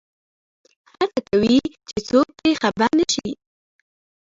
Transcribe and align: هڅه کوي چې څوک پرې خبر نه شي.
هڅه 0.97 1.19
کوي 1.29 1.57
چې 1.87 1.97
څوک 2.09 2.27
پرې 2.37 2.51
خبر 2.61 2.89
نه 2.99 3.05
شي. 3.13 3.29